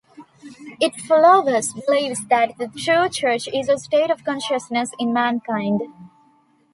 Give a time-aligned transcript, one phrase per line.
[0.79, 5.81] Its followers believe that the true "Church" is a "state of consciousness in mankind.